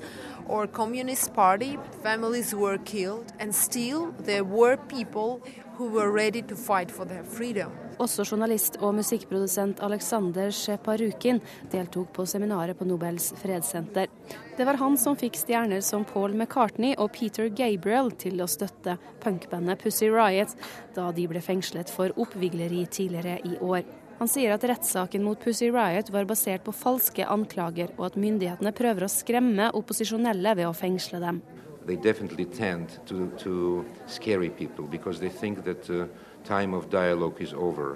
or 0.48 0.68
Communist 0.68 1.34
Party, 1.34 1.78
families 2.04 2.54
were 2.54 2.78
killed, 2.78 3.34
and 3.40 3.54
still 3.54 4.12
there 4.20 4.44
were 4.44 4.78
people 4.78 5.42
who 5.76 5.90
were 5.90 6.12
ready 6.12 6.42
to 6.44 6.56
fight 6.56 6.90
for 6.90 7.04
their 7.04 7.24
freedom. 7.24 7.72
Også 8.02 8.26
journalist 8.28 8.76
og 8.84 8.98
musikkprodusent 8.98 9.80
Aleksander 9.86 10.50
Sjeparukin 10.52 11.40
deltok 11.72 12.10
på 12.18 12.26
seminaret 12.28 12.76
på 12.76 12.88
Nobels 12.88 13.30
fredssenter. 13.40 14.10
Det 14.58 14.68
var 14.68 14.80
han 14.82 14.98
som 15.00 15.16
fikk 15.20 15.38
stjerner 15.40 15.84
som 15.86 16.04
Paul 16.08 16.36
McCartney 16.36 16.98
og 17.00 17.14
Peter 17.16 17.48
Gabriel 17.48 18.12
til 18.20 18.44
å 18.44 18.50
støtte 18.52 18.98
punkbandet 19.24 19.80
Pussy 19.84 20.10
Riot 20.12 20.58
da 20.96 21.08
de 21.16 21.28
ble 21.32 21.44
fengslet 21.44 21.92
for 21.92 22.12
oppvigleri 22.20 22.84
tidligere 22.92 23.40
i 23.48 23.56
år. 23.64 23.86
Han 24.20 24.32
sier 24.32 24.54
at 24.56 24.64
rettssaken 24.64 25.24
mot 25.24 25.40
Pussy 25.40 25.68
Riot 25.72 26.12
var 26.12 26.28
basert 26.28 26.64
på 26.64 26.76
falske 26.76 27.24
anklager, 27.28 27.92
og 27.98 28.12
at 28.12 28.20
myndighetene 28.20 28.72
prøver 28.76 29.08
å 29.08 29.12
skremme 29.12 29.72
opposisjonelle 29.76 30.56
ved 30.56 30.68
å 30.70 30.76
fengsle 30.76 31.20
dem. 31.24 31.42
They 31.86 31.98
definitely 31.98 32.46
tend 32.46 32.96
to, 33.06 33.28
to 33.44 33.86
scary 34.08 34.50
people 34.50 34.88
because 34.88 35.20
they 35.20 35.30
think 35.30 35.64
that 35.66 35.90
uh, 35.90 36.08
time 36.48 36.78
of 36.78 36.90
dialogue 36.94 37.42
is 37.44 37.54
over. 37.54 37.96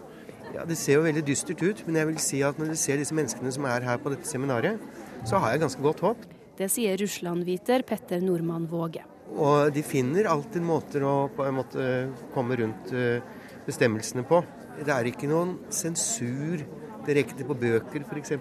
Ja, 0.54 0.66
Det 0.66 0.78
ser 0.78 1.00
jo 1.00 1.06
veldig 1.06 1.24
dystert 1.28 1.62
ut, 1.62 1.84
men 1.86 2.00
jeg 2.00 2.10
vil 2.10 2.20
si 2.24 2.42
at 2.46 2.58
når 2.60 2.74
du 2.74 2.80
ser 2.80 2.98
disse 2.98 3.16
menneskene 3.16 3.54
som 3.54 3.68
er 3.70 3.86
her 3.86 4.02
på 4.02 4.12
dette 4.14 4.28
seminaret, 4.28 4.82
så 5.30 5.38
har 5.38 5.54
jeg 5.54 5.62
ganske 5.62 5.84
godt 5.84 6.02
håp. 6.06 6.26
Det 6.58 6.68
sier 6.72 6.98
Russland-viter 7.00 7.86
Petter 7.88 8.24
Nordmann 8.24 8.66
Våge. 8.68 9.06
Og 9.30 9.70
de 9.74 9.84
finner 9.86 10.28
alltid 10.28 10.66
måter 10.66 11.06
å 11.06 11.30
på 11.36 11.46
en 11.46 11.60
måte 11.60 11.86
komme 12.34 12.58
rundt 12.60 12.92
eh, 12.98 13.22
bestemmelsene 13.68 14.26
på. 14.28 14.42
Det 14.80 14.92
er 14.94 15.08
ikke 15.12 15.30
noen 15.30 15.58
sensur 15.74 16.66
direkte 17.08 17.46
på 17.48 17.58
bøker 17.58 18.06
f.eks. 18.06 18.36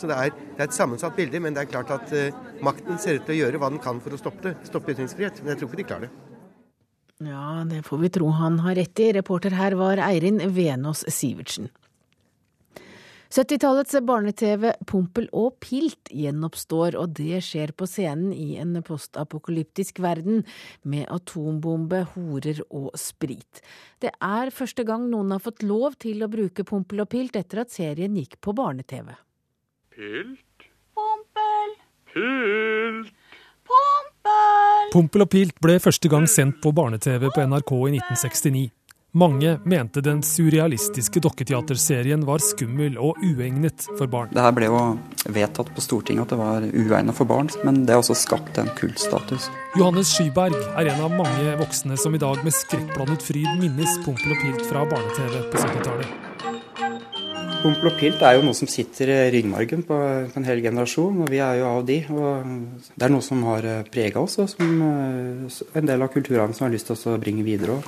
Så 0.00 0.10
det 0.10 0.16
er, 0.16 0.34
det 0.34 0.58
er, 0.58 0.66
et 0.66 0.76
sammensatt 0.76 1.16
bilde, 1.16 1.40
men 1.42 1.56
det 1.56 1.64
er 1.64 1.72
klart 1.72 1.92
at 1.94 2.12
uh, 2.14 2.44
makten 2.64 3.00
ser 3.00 3.20
ut 3.20 3.26
til 3.28 3.36
å 3.36 3.40
gjøre 3.42 3.60
hva 3.62 3.70
den 3.72 3.82
kan 3.82 4.00
for 4.04 4.14
å 4.14 4.20
stoppe 4.20 4.48
det. 4.48 4.54
Stoppe 4.68 4.94
ytringsfrihet. 4.94 5.42
Men 5.42 5.54
jeg 5.54 5.62
tror 5.62 5.70
ikke 5.70 5.82
de 5.82 5.88
klarer 5.88 6.08
det. 6.08 6.33
Ja, 7.22 7.62
det 7.70 7.84
får 7.86 7.98
vi 7.98 8.10
tro 8.10 8.28
han 8.34 8.58
har 8.64 8.74
rett 8.74 9.00
i. 9.00 9.12
Reporter 9.12 9.54
her 9.54 9.76
var 9.78 10.00
Eirin 10.02 10.40
Venås 10.54 11.04
Sivertsen. 11.08 11.70
70-tallets 13.34 13.96
barne-TV 14.06 14.68
Pompel 14.86 15.24
og 15.34 15.56
Pilt 15.62 16.10
gjenoppstår, 16.14 16.94
og 17.00 17.16
det 17.18 17.40
skjer 17.42 17.72
på 17.74 17.88
scenen 17.90 18.30
i 18.30 18.54
en 18.62 18.76
postapokalyptisk 18.86 19.98
verden 20.04 20.44
med 20.86 21.08
atombombe, 21.10 22.04
horer 22.12 22.62
og 22.68 22.92
sprit. 23.00 23.62
Det 23.98 24.14
er 24.22 24.54
første 24.54 24.86
gang 24.86 25.08
noen 25.10 25.34
har 25.34 25.42
fått 25.42 25.66
lov 25.66 25.98
til 26.04 26.22
å 26.22 26.30
bruke 26.30 26.66
Pompel 26.68 27.02
og 27.02 27.10
Pilt 27.10 27.34
etter 27.40 27.64
at 27.64 27.74
serien 27.74 28.14
gikk 28.22 28.38
på 28.38 28.54
barne-TV. 28.54 29.10
Pilt. 29.96 30.70
Pompel. 30.94 31.78
Pilt. 32.14 33.14
Pompel. 33.66 34.13
Pompel 34.94 35.24
og 35.24 35.30
Pilt 35.32 35.56
ble 35.62 35.80
første 35.82 36.08
gang 36.10 36.28
sendt 36.30 36.60
på 36.62 36.70
barne-TV 36.74 37.28
på 37.34 37.44
NRK 37.50 37.72
i 37.74 37.98
1969. 37.98 38.64
Mange 39.14 39.60
mente 39.64 40.02
den 40.02 40.22
surrealistiske 40.26 41.20
dokketeaterserien 41.22 42.24
var 42.26 42.42
skummel 42.42 42.96
og 42.98 43.20
uegnet 43.22 43.86
for 43.94 44.10
barn. 44.10 44.32
Det 44.34 44.42
her 44.42 44.56
ble 44.56 44.66
jo 44.72 44.80
vedtatt 45.30 45.70
på 45.70 45.84
Stortinget 45.84 46.26
at 46.26 46.34
det 46.34 46.40
var 46.40 46.66
uegnet 46.66 47.14
for 47.14 47.30
barn, 47.30 47.52
men 47.62 47.84
det 47.86 47.94
har 47.94 48.02
også 48.02 48.18
skapt 48.18 48.58
en 48.58 48.72
kultstatus. 48.74 49.46
Johannes 49.78 50.10
Skyberg 50.16 50.58
er 50.74 50.90
en 50.96 51.06
av 51.06 51.14
mange 51.14 51.56
voksne 51.62 51.98
som 52.00 52.18
i 52.18 52.22
dag 52.26 52.42
med 52.42 52.58
skrekkblandet 52.58 53.22
fryd 53.22 53.50
minnes 53.62 53.98
Pompel 54.02 54.34
og 54.34 54.42
Pilt 54.42 54.66
fra 54.66 54.82
barne-TV 54.90 55.42
på 55.46 55.62
70-tallet. 55.62 56.23
Pompel 57.64 57.88
og 57.88 57.94
pilt 57.96 58.20
er 58.20 58.34
jo 58.36 58.42
noe 58.44 58.56
som 58.56 58.68
sitter 58.68 59.08
i 59.08 59.18
ryggmargen 59.32 59.86
på, 59.88 59.96
på, 60.28 60.36
en 60.36 60.44
hel 60.44 60.60
generasjon, 60.60 61.22
og 61.24 61.30
vi 61.32 61.38
er 61.40 61.62
jo 61.62 61.68
av 61.70 61.86
de. 61.88 61.96
og 62.12 62.90
Det 62.92 63.06
er 63.06 63.14
noe 63.14 63.24
som 63.24 63.40
har 63.48 63.64
prega 63.88 64.20
oss, 64.20 64.36
og 64.42 64.50
som 64.52 64.82
en 64.84 65.88
del 65.88 66.04
av 66.04 66.12
kulturarven 66.12 66.52
som 66.52 66.66
har 66.66 66.74
lyst 66.74 66.92
til 66.92 67.14
å 67.14 67.16
bringe 67.22 67.46
videre. 67.46 67.78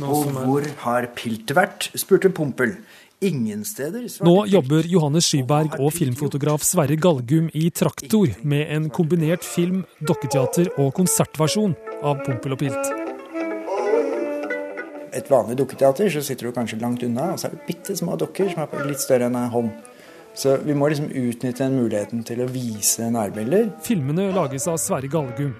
Og 0.00 0.32
hvor 0.32 0.70
har 0.86 1.10
pilt 1.18 1.52
vært, 1.56 1.90
spurte 1.92 2.32
Pompel. 2.32 2.78
Ingen 3.24 3.64
steder. 3.64 4.08
Nå 4.24 4.34
jobber 4.52 4.88
Johannes 4.88 5.28
Skyberg 5.28 5.78
og 5.80 5.92
filmfotograf 5.96 6.64
Sverre 6.64 6.98
Galgum 7.00 7.48
i 7.56 7.70
Traktor 7.72 8.32
med 8.44 8.68
en 8.76 8.90
kombinert 8.92 9.44
film-, 9.44 9.84
dokketeater- 10.04 10.72
og 10.76 10.92
konsertversjon 11.00 11.76
av 12.04 12.24
Pompel 12.24 12.56
og 12.56 12.64
Pilt 12.64 13.05
et 15.16 15.30
vanlig 15.30 15.58
dukketeater, 15.60 16.10
så 16.12 16.22
sitter 16.24 16.48
du 16.48 16.56
kanskje 16.56 16.80
langt 16.80 17.04
unna, 17.06 17.32
og 17.34 17.40
så 17.40 17.48
er 17.48 17.56
det 17.56 17.66
bitte 17.68 17.96
små 17.98 18.16
dokker 18.20 18.52
som 18.52 18.66
er 18.66 18.88
litt 18.88 19.02
større 19.02 19.30
enn 19.30 19.38
en 19.40 19.52
hånd. 19.52 19.70
Så 20.36 20.58
vi 20.64 20.74
må 20.76 20.90
liksom 20.92 21.08
utnytte 21.08 21.64
den 21.64 21.78
muligheten 21.80 22.24
til 22.28 22.42
å 22.44 22.50
vise 22.52 23.08
nærbilder. 23.12 23.70
Filmene 23.86 24.28
lages 24.36 24.68
av 24.68 24.76
Sverre 24.82 25.08
Galgum. 25.08 25.54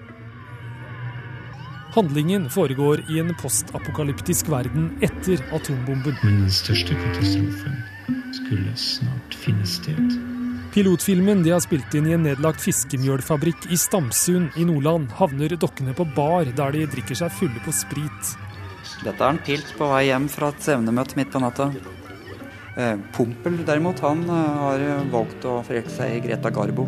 Handlingen 1.97 2.45
foregår 2.53 3.01
i 3.09 3.17
en 3.23 3.33
postapokalyptisk 3.41 4.51
verden 4.53 4.91
etter 5.01 5.41
atombomben. 5.55 6.13
Men 6.21 6.43
den 6.43 6.53
største 6.53 6.93
katastrofen 6.93 7.79
skulle 8.37 8.75
snart 8.77 9.37
finne 9.41 9.65
sted. 9.65 10.17
Pilotfilmen 10.75 11.41
de 11.41 11.55
har 11.55 11.63
spilt 11.63 11.95
inn 11.97 12.11
i 12.11 12.13
en 12.13 12.27
nedlagt 12.27 12.61
fiskemjølfabrikk 12.61 13.65
i 13.73 13.79
Stamsund 13.81 14.59
i 14.61 14.67
Nordland, 14.67 15.09
havner 15.17 15.57
dokkene 15.57 15.95
på 15.97 16.05
bar 16.13 16.45
der 16.59 16.75
de 16.75 16.85
drikker 16.91 17.17
seg 17.17 17.33
fulle 17.33 17.63
på 17.65 17.73
sprit. 17.73 18.35
Dette 19.03 19.23
er 19.23 19.29
en 19.33 19.39
pilt 19.43 19.69
på 19.77 19.87
vei 19.91 20.07
hjem 20.09 20.27
fra 20.31 20.51
et 20.53 20.67
evnemøte 20.73 21.17
midt 21.19 21.31
på 21.33 21.41
natta. 21.43 21.71
Pumpel, 22.77 22.99
Pompel 23.15 23.61
derimot, 23.65 24.01
han 24.05 24.21
eh, 24.29 24.57
har 24.61 24.83
valgt 25.13 25.45
å 25.49 25.59
forelske 25.65 25.95
seg 25.95 26.17
i 26.17 26.23
Greta 26.27 26.51
Garbo. 26.53 26.85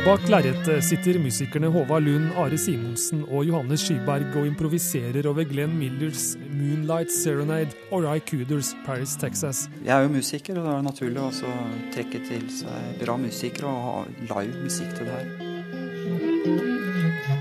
Bak 0.00 0.22
lerretet 0.32 0.84
sitter 0.84 1.18
musikerne 1.20 1.68
Håvard 1.68 2.06
Lund, 2.06 2.30
Are 2.40 2.56
Simonsen 2.56 3.20
og 3.26 3.44
Johannes 3.44 3.82
Skyberg 3.84 4.32
og 4.40 4.46
improviserer 4.48 5.26
over 5.28 5.44
Glenn 5.44 5.74
Millers 5.76 6.38
'Moonlight 6.40 7.12
Serenade' 7.12 7.76
og 7.92 8.06
Ry 8.06 8.22
Cooders 8.24 8.72
'Paris, 8.86 9.12
Texas'. 9.20 9.68
Jeg 9.84 9.92
er 9.92 10.02
jo 10.02 10.08
musiker, 10.08 10.56
og 10.56 10.64
det 10.64 10.72
er 10.72 10.82
naturlig 10.88 11.20
å 11.20 11.52
trekke 11.92 12.24
til 12.24 12.48
seg 12.48 12.96
bra 13.04 13.16
musikere 13.20 13.68
og 13.68 13.80
ha 13.84 14.40
live 14.40 14.64
musikk 14.64 14.96
til 14.96 15.04
det 15.04 15.14
her. 15.18 15.26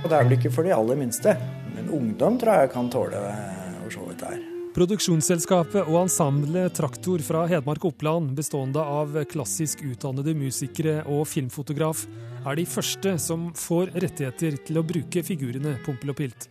Og 0.04 0.10
det 0.10 0.16
er 0.20 0.24
vel 0.24 0.38
ikke 0.38 0.52
for 0.52 0.64
de 0.68 0.76
aller 0.76 0.96
minste, 1.00 1.38
men 1.76 1.88
ungdom 1.88 2.38
tror 2.38 2.60
jeg 2.60 2.72
kan 2.76 2.90
tåle 2.92 3.24
å 3.24 3.90
se 3.90 4.00
dette 4.10 4.34
her. 4.34 4.42
Produksjonsselskapet 4.76 5.88
og 5.88 6.04
ensemblet 6.04 6.76
Traktor 6.76 7.24
fra 7.26 7.48
Hedmark 7.48 7.86
og 7.86 7.96
Oppland, 7.96 8.36
bestående 8.36 8.84
av 8.84 9.16
klassisk 9.32 9.82
utdannede 9.82 10.36
musikere 10.36 11.02
og 11.08 11.26
filmfotograf, 11.26 12.04
er 12.46 12.60
de 12.60 12.66
første 12.70 13.16
som 13.22 13.50
får 13.58 13.94
rettigheter 13.96 14.60
til 14.68 14.80
å 14.80 14.86
bruke 14.86 15.24
figurene 15.26 15.78
Pompel 15.86 16.14
og 16.14 16.20
Pilt. 16.20 16.50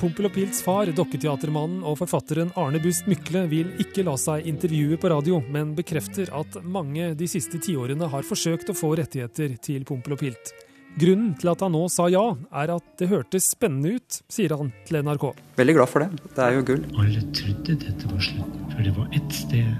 Pompel 0.00 0.26
og 0.28 0.34
Pilts 0.34 0.60
far, 0.64 0.90
dokketeatermannen 0.92 1.84
og 1.86 1.96
forfatteren 2.02 2.50
Arne 2.60 2.80
Bust 2.82 3.06
Mykle, 3.08 3.46
vil 3.48 3.70
ikke 3.80 4.04
la 4.04 4.16
seg 4.20 4.44
intervjue 4.50 4.98
på 5.00 5.08
radio, 5.12 5.38
men 5.54 5.72
bekrefter 5.78 6.28
at 6.34 6.58
mange 6.60 7.12
de 7.16 7.28
siste 7.30 7.60
tiårene 7.62 8.10
har 8.12 8.26
forsøkt 8.26 8.72
å 8.72 8.76
få 8.76 8.94
rettigheter 9.00 9.56
til 9.64 9.86
Pompel 9.88 10.16
og 10.16 10.20
Pilt. 10.24 10.52
Grunnen 11.00 11.32
til 11.40 11.50
at 11.50 11.64
han 11.64 11.72
nå 11.74 11.86
sa 11.90 12.10
ja, 12.12 12.22
er 12.54 12.74
at 12.76 12.92
det 13.00 13.08
hørtes 13.10 13.48
spennende 13.54 13.96
ut, 13.96 14.20
sier 14.30 14.54
han 14.54 14.70
til 14.86 15.00
NRK. 15.02 15.26
Veldig 15.58 15.78
glad 15.80 15.90
for 15.90 16.04
det. 16.04 16.22
Det 16.36 16.44
er 16.44 16.58
jo 16.58 16.68
gull. 16.68 16.84
Alle 17.00 17.24
trodde 17.34 17.80
dette 17.86 18.12
var 18.12 18.22
slutten, 18.28 18.68
for 18.70 18.86
det 18.86 18.94
var 19.00 19.18
ett 19.18 19.40
sted 19.40 19.74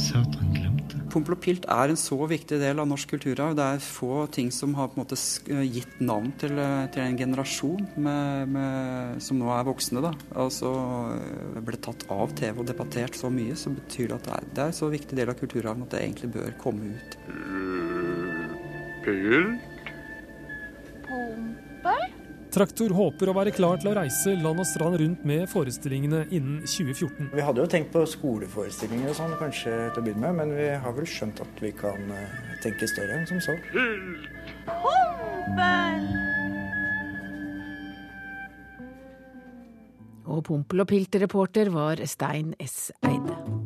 Satan 0.00 0.52
glemte. 0.56 0.79
Pompel 1.10 1.34
og 1.34 1.40
Pilt 1.42 1.66
er 1.70 1.90
en 1.92 1.98
så 1.98 2.16
viktig 2.30 2.58
del 2.60 2.80
av 2.82 2.88
norsk 2.90 3.14
kulturarv. 3.14 3.56
Det 3.58 3.66
er 3.66 3.82
få 3.84 4.24
ting 4.32 4.50
som 4.54 4.74
har 4.78 4.90
på 4.90 4.98
en 4.98 5.02
måte 5.02 5.18
gitt 5.74 5.98
navn 6.02 6.30
til, 6.40 6.60
til 6.94 7.04
en 7.04 7.18
generasjon 7.18 7.88
med, 7.96 8.52
med, 8.54 9.18
som 9.24 9.40
nå 9.40 9.50
er 9.54 9.66
voksne. 9.68 10.04
da. 10.04 10.12
Altså 10.44 10.70
ble 11.66 11.80
tatt 11.82 12.06
av 12.12 12.34
TV 12.38 12.62
og 12.62 12.68
debattert 12.70 13.18
så 13.18 13.32
mye, 13.32 13.58
så 13.58 13.72
betyr 13.74 14.12
det 14.12 14.20
at 14.20 14.28
det 14.28 14.36
er, 14.36 14.48
det 14.54 14.64
er 14.64 14.72
en 14.72 14.80
så 14.80 14.92
viktig 14.92 15.18
del 15.18 15.32
av 15.32 15.40
kulturarven 15.40 15.86
at 15.86 15.96
det 15.96 16.04
egentlig 16.04 16.32
bør 16.38 16.56
komme 16.62 16.94
ut. 16.94 17.18
Pilt? 19.04 19.84
Pompel? 21.08 22.19
Traktor 22.50 22.90
håper 22.90 23.30
å 23.30 23.34
være 23.36 23.52
klar 23.54 23.78
til 23.78 23.92
å 23.92 23.94
reise 23.94 24.32
land 24.42 24.58
og 24.58 24.66
strand 24.66 24.98
rundt 24.98 25.22
med 25.28 25.44
forestillingene 25.52 26.24
innen 26.34 26.64
2014. 26.64 27.30
Vi 27.36 27.44
hadde 27.46 27.62
jo 27.62 27.70
tenkt 27.70 27.92
på 27.94 28.02
skoleforestillinger 28.10 29.12
og 29.12 29.18
sånn 29.20 29.36
kanskje 29.38 29.76
til 29.94 30.02
å 30.02 30.06
begynne 30.08 30.32
med, 30.32 30.40
men 30.40 30.56
vi 30.58 30.66
har 30.82 30.96
vel 30.96 31.06
skjønt 31.06 31.44
at 31.44 31.62
vi 31.62 31.70
kan 31.78 32.10
tenke 32.64 32.90
større 32.90 33.20
enn 33.20 33.30
som 33.30 33.38
så. 33.44 33.54
Pompel! 34.66 36.04
Og 40.30 40.44
Pompel 40.46 40.82
og 40.82 40.90
Pilt-reporter 40.90 41.70
var 41.74 42.02
Stein 42.10 42.54
S. 42.58 42.90
Eide. 43.06 43.59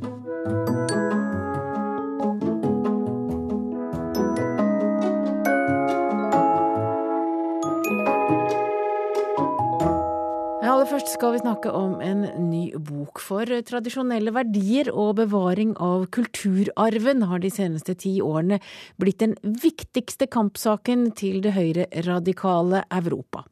Aller 10.84 10.98
først 10.98 11.14
skal 11.14 11.32
vi 11.32 11.38
snakke 11.40 11.70
om 11.72 11.92
en 12.04 12.26
ny 12.50 12.74
bok. 12.76 13.16
For 13.24 13.48
tradisjonelle 13.64 14.34
verdier 14.36 14.90
og 14.92 15.14
bevaring 15.16 15.70
av 15.80 16.02
kulturarven 16.12 17.22
har 17.24 17.40
de 17.40 17.48
seneste 17.48 17.94
ti 18.02 18.18
årene 18.20 18.58
blitt 19.00 19.22
den 19.22 19.32
viktigste 19.62 20.28
kampsaken 20.28 21.06
til 21.16 21.38
det 21.40 21.54
høyreradikale 21.56 22.82
Europa. 22.98 23.46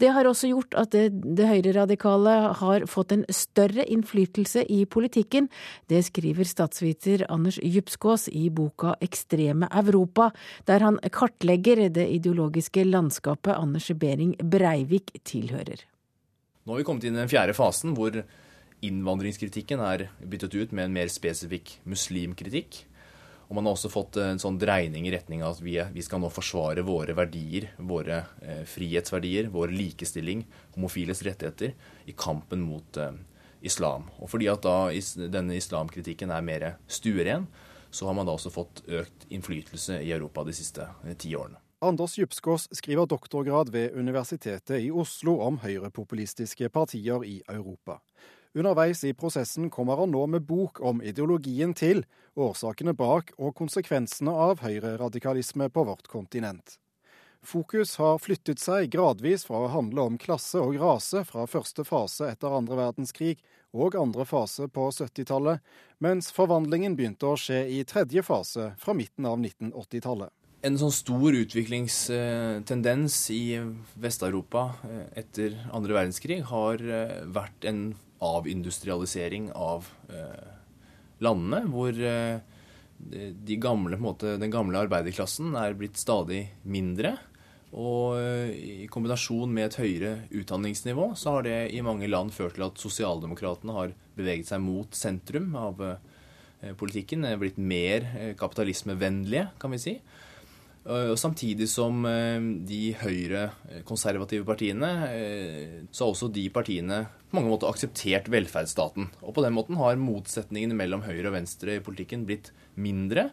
Det 0.00 0.14
har 0.16 0.30
også 0.30 0.48
gjort 0.48 0.78
at 0.80 0.96
det, 0.96 1.10
det 1.12 1.50
høyreradikale 1.50 2.38
har 2.62 2.88
fått 2.88 3.12
en 3.18 3.26
større 3.36 3.84
innflytelse 3.84 4.64
i 4.64 4.80
politikken. 4.88 5.50
Det 5.92 6.00
skriver 6.08 6.48
statsviter 6.48 7.26
Anders 7.28 7.60
Djupskås 7.60 8.30
i 8.32 8.46
boka 8.48 8.96
Ekstreme 9.04 9.68
Europa, 9.84 10.30
der 10.64 10.88
han 10.88 10.96
kartlegger 11.12 11.84
det 11.92 12.08
ideologiske 12.16 12.88
landskapet 12.88 13.60
Anders 13.60 13.92
Behring 13.92 14.38
Breivik 14.40 15.12
tilhører. 15.28 15.84
Nå 16.68 16.74
har 16.74 16.82
vi 16.82 16.84
kommet 16.84 17.04
inn 17.08 17.14
i 17.16 17.22
den 17.22 17.30
fjerde 17.32 17.54
fasen, 17.56 17.94
hvor 17.96 18.12
innvandringskritikken 18.84 19.80
er 19.80 20.02
byttet 20.20 20.52
ut 20.52 20.72
med 20.76 20.84
en 20.84 20.96
mer 20.98 21.08
spesifikk 21.08 21.70
muslimkritikk. 21.88 22.82
Og 23.48 23.56
man 23.56 23.64
har 23.64 23.72
også 23.72 23.88
fått 23.88 24.18
en 24.20 24.36
sånn 24.42 24.58
dreining 24.60 25.06
i 25.08 25.12
retning 25.14 25.40
av 25.40 25.54
at 25.54 25.62
vi, 25.64 25.78
vi 25.94 26.04
skal 26.04 26.20
nå 26.20 26.28
forsvare 26.28 26.84
våre 26.84 27.14
verdier, 27.16 27.70
våre 27.80 28.18
eh, 28.44 28.60
frihetsverdier, 28.68 29.48
vår 29.54 29.72
likestilling, 29.72 30.42
homofiles 30.74 31.24
rettigheter, 31.24 31.72
i 32.04 32.12
kampen 32.12 32.60
mot 32.66 33.00
eh, 33.00 33.16
islam. 33.64 34.04
Og 34.20 34.28
fordi 34.34 34.50
at 34.52 34.68
da 34.68 34.76
is, 34.92 35.14
denne 35.16 35.56
islamkritikken 35.56 36.36
er 36.36 36.44
mer 36.44 36.68
stueren, 36.84 37.48
så 37.88 38.10
har 38.10 38.20
man 38.20 38.28
da 38.28 38.36
også 38.36 38.52
fått 38.52 38.84
økt 38.92 39.24
innflytelse 39.32 40.02
i 40.04 40.12
Europa 40.12 40.44
de 40.44 40.58
siste 40.60 40.84
eh, 40.84 41.16
ti 41.16 41.32
årene. 41.32 41.64
Anders 41.80 42.18
Djupskås 42.18 42.68
skriver 42.72 43.06
doktorgrad 43.06 43.68
ved 43.68 43.92
Universitetet 43.94 44.80
i 44.80 44.90
Oslo 44.90 45.36
om 45.40 45.60
høyrepopulistiske 45.62 46.68
partier 46.74 47.22
i 47.24 47.36
Europa. 47.48 48.00
Underveis 48.54 49.04
i 49.06 49.12
prosessen 49.14 49.68
kommer 49.70 50.00
han 50.00 50.10
nå 50.10 50.24
med 50.26 50.42
bok 50.42 50.80
om 50.82 50.98
ideologien 51.06 51.76
til, 51.78 52.02
årsakene 52.34 52.96
bak 52.98 53.30
og 53.38 53.54
konsekvensene 53.60 54.34
av 54.34 54.64
høyreradikalisme 54.64 55.68
på 55.70 55.84
vårt 55.86 56.10
kontinent. 56.10 56.80
Fokus 57.46 57.94
har 58.02 58.18
flyttet 58.18 58.58
seg 58.58 58.90
gradvis 58.90 59.46
fra 59.46 59.62
å 59.62 59.70
handle 59.70 60.08
om 60.10 60.18
klasse 60.18 60.58
og 60.58 60.80
rase 60.82 61.22
fra 61.28 61.46
første 61.46 61.86
fase 61.86 62.32
etter 62.32 62.58
andre 62.58 62.80
verdenskrig 62.80 63.36
og 63.70 63.94
andre 63.94 64.26
fase 64.26 64.66
på 64.66 64.90
70-tallet, 64.90 65.62
mens 66.02 66.34
forvandlingen 66.34 66.98
begynte 66.98 67.30
å 67.30 67.38
skje 67.38 67.62
i 67.70 67.84
tredje 67.86 68.26
fase 68.26 68.72
fra 68.82 68.98
midten 68.98 69.30
av 69.30 69.38
1980-tallet. 69.38 70.34
En 70.66 70.74
sånn 70.74 70.90
stor 70.90 71.36
utviklingstendens 71.38 73.16
i 73.30 73.42
Vest-Europa 74.02 74.64
eh, 74.88 75.04
etter 75.22 75.54
andre 75.70 75.94
verdenskrig 75.94 76.40
har 76.50 76.82
eh, 76.82 77.20
vært 77.30 77.68
en 77.70 77.92
avindustrialisering 78.26 79.52
av 79.54 79.86
eh, 80.10 80.50
landene, 81.22 81.62
hvor 81.70 81.94
de 81.94 83.56
gamle, 83.62 83.94
måte, 84.02 84.34
den 84.42 84.50
gamle 84.50 84.80
arbeiderklassen 84.82 85.54
er 85.58 85.78
blitt 85.78 86.00
stadig 86.00 86.48
mindre. 86.66 87.14
Og 87.70 88.18
i 88.50 88.88
kombinasjon 88.90 89.52
med 89.54 89.68
et 89.68 89.78
høyere 89.78 90.12
utdanningsnivå 90.34 91.12
så 91.18 91.36
har 91.36 91.46
det 91.46 91.58
i 91.76 91.82
mange 91.86 92.08
land 92.10 92.34
ført 92.34 92.56
til 92.56 92.66
at 92.66 92.80
sosialdemokratene 92.82 93.76
har 93.76 93.92
beveget 94.18 94.50
seg 94.50 94.62
mot 94.64 94.98
sentrum 94.98 95.52
av 95.58 95.82
politikken. 96.80 97.26
Blitt 97.38 97.60
mer 97.60 98.08
kapitalismevennlige, 98.40 99.50
kan 99.62 99.74
vi 99.76 99.82
si. 99.84 99.94
Og 100.86 101.18
Samtidig 101.20 101.66
som 101.68 102.04
de 102.64 102.78
høyre 102.96 103.48
konservative 103.84 104.46
partiene, 104.48 104.88
så 105.90 106.06
har 106.06 106.12
også 106.14 106.30
de 106.32 106.46
partiene 106.54 107.02
på 107.28 107.36
mange 107.36 107.50
måter 107.52 107.68
akseptert 107.68 108.30
velferdsstaten. 108.32 109.10
Og 109.20 109.34
på 109.36 109.44
den 109.44 109.56
måten 109.56 109.76
har 109.76 110.00
motsetningene 110.00 110.78
mellom 110.78 111.04
høyre 111.04 111.28
og 111.28 111.36
venstre 111.36 111.76
i 111.76 111.84
politikken 111.84 112.24
blitt 112.28 112.52
mindre. 112.80 113.28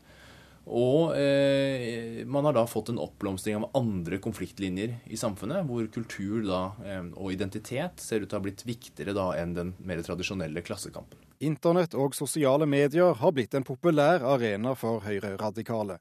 Og 0.65 1.13
eh, 1.13 2.23
man 2.25 2.47
har 2.47 2.55
da 2.57 2.63
fått 2.65 2.89
en 2.89 2.99
oppblomstring 3.01 3.59
av 3.59 3.67
andre 3.77 4.17
konfliktlinjer 4.21 4.95
i 5.13 5.17
samfunnet, 5.19 5.67
hvor 5.69 5.85
kultur 5.93 6.41
da, 6.47 6.61
eh, 6.81 7.03
og 7.13 7.35
identitet 7.35 8.01
ser 8.01 8.23
ut 8.23 8.31
til 8.31 8.39
å 8.39 8.41
ha 8.41 8.45
blitt 8.47 8.65
viktigere 8.65 9.13
da 9.13 9.27
enn 9.37 9.53
den 9.53 9.75
mer 9.85 10.01
tradisjonelle 10.05 10.65
klassekampen. 10.65 11.21
Internett 11.45 11.93
og 11.93 12.17
sosiale 12.17 12.65
medier 12.65 13.13
har 13.19 13.35
blitt 13.35 13.53
en 13.53 13.67
populær 13.67 14.25
arena 14.25 14.73
for 14.79 15.05
høyreradikale. 15.05 15.99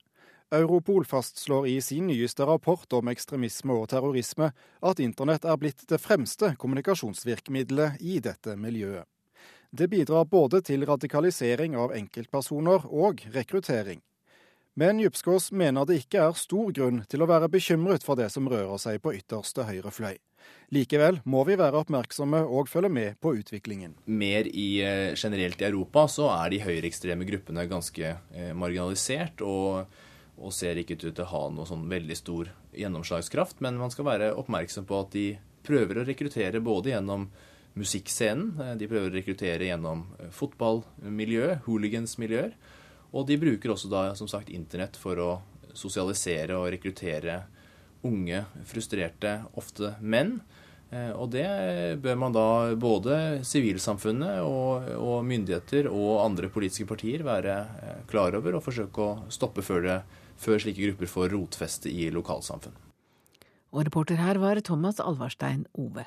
Europol 0.54 1.04
fastslår 1.04 1.66
i 1.68 1.80
sin 1.82 2.06
nyeste 2.06 2.46
rapport 2.46 2.92
om 2.92 3.10
ekstremisme 3.10 3.74
og 3.74 3.88
terrorisme 3.90 4.52
at 4.80 5.02
internett 5.02 5.44
er 5.44 5.58
blitt 5.60 5.84
det 5.90 5.98
fremste 6.02 6.54
kommunikasjonsvirkemidlet 6.60 8.00
i 8.00 8.20
dette 8.22 8.56
miljøet. 8.56 9.04
Det 9.74 9.88
bidrar 9.90 10.28
både 10.30 10.60
til 10.62 10.86
radikalisering 10.86 11.74
av 11.74 11.96
enkeltpersoner 11.96 12.86
og 12.86 13.24
rekruttering. 13.34 13.98
Men 14.78 14.98
Djupskås 14.98 15.52
mener 15.54 15.86
det 15.86 16.00
ikke 16.00 16.22
er 16.22 16.38
stor 16.38 16.70
grunn 16.74 17.02
til 17.10 17.22
å 17.22 17.28
være 17.30 17.50
bekymret 17.50 18.06
for 18.06 18.18
det 18.18 18.26
som 18.34 18.46
rører 18.50 18.78
seg 18.82 19.02
på 19.02 19.12
ytterste 19.14 19.66
høyre 19.66 19.90
fløy. 19.94 20.16
Likevel 20.74 21.20
må 21.30 21.44
vi 21.46 21.58
være 21.58 21.78
oppmerksomme 21.82 22.40
og 22.42 22.70
følge 22.70 22.90
med 22.90 23.20
på 23.22 23.36
utviklingen. 23.38 23.94
Mer 24.06 24.46
i, 24.50 24.82
generelt 25.14 25.62
i 25.62 25.68
Europa 25.68 26.08
så 26.10 26.26
er 26.38 26.50
de 26.54 26.64
høyreekstreme 26.64 27.26
gruppene 27.28 27.66
ganske 27.70 28.16
marginalisert. 28.58 29.42
og 29.42 29.86
og 30.38 30.52
ser 30.54 30.78
ikke 30.80 30.96
ut 30.98 31.06
til 31.06 31.24
å 31.24 31.30
ha 31.30 31.42
noe 31.54 31.68
sånn 31.68 31.86
veldig 31.90 32.16
stor 32.18 32.50
gjennomslagskraft. 32.74 33.60
Men 33.64 33.78
man 33.80 33.92
skal 33.94 34.08
være 34.08 34.32
oppmerksom 34.40 34.86
på 34.88 35.00
at 35.00 35.12
de 35.14 35.26
prøver 35.64 36.00
å 36.00 36.06
rekruttere 36.06 36.62
både 36.64 36.92
gjennom 36.92 37.28
musikkscenen, 37.74 38.78
de 38.78 38.88
prøver 38.90 39.10
å 39.10 39.16
rekruttere 39.16 39.66
gjennom 39.66 40.04
fotballmiljø, 40.34 41.48
hooligansmiljøer, 41.64 42.52
og 43.14 43.26
de 43.26 43.38
bruker 43.38 43.72
også 43.74 43.90
da 43.90 44.04
som 44.18 44.30
sagt 44.30 44.52
internett 44.54 44.98
for 44.98 45.18
å 45.22 45.30
sosialisere 45.74 46.54
og 46.58 46.68
rekruttere 46.74 47.40
unge, 48.06 48.44
frustrerte, 48.68 49.40
ofte 49.58 49.94
menn. 50.02 50.36
Og 51.18 51.26
det 51.32 51.46
bør 52.04 52.18
man 52.20 52.34
da 52.34 52.74
både 52.78 53.16
sivilsamfunnet 53.46 54.44
og, 54.46 54.90
og, 54.94 55.16
myndigheter 55.26 55.88
og 55.90 56.20
andre 56.22 56.50
politiske 56.52 56.86
partier 56.86 57.24
være 57.26 57.56
klar 58.10 58.36
over 58.38 58.58
og 58.58 58.62
forsøke 58.66 59.02
å 59.02 59.32
stoppe 59.32 59.64
før 59.66 59.82
det 59.88 59.96
før 60.40 60.62
slike 60.62 60.88
grupper 60.88 61.10
får 61.10 61.32
rotfeste 61.34 61.92
i 61.92 62.08
lokalsamfunn. 62.14 62.76
Og 63.74 63.86
reporter 63.88 64.20
her 64.22 64.38
var 64.38 64.60
Thomas 64.62 65.00
Alvarstein 65.02 65.66
Ove. 65.74 66.06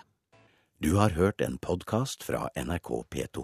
Du 0.79 0.95
har 0.95 1.15
hørt 1.17 1.41
en 1.41 1.57
podkast 1.57 2.23
fra 2.23 2.47
NRK 2.55 2.91
P2. 3.11 3.43